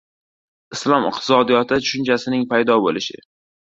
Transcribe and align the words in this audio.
"Islom 0.77 1.05
iqtisodiyoti" 1.09 1.79
tushunchasining 1.83 2.49
paydo 2.55 2.79
bo‘lishi 2.87 3.23